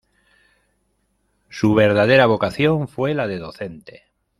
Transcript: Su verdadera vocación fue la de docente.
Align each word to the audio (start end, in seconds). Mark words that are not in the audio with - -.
Su 1.51 1.75
verdadera 1.75 2.25
vocación 2.25 2.87
fue 2.87 3.13
la 3.13 3.27
de 3.27 3.37
docente. 3.37 4.03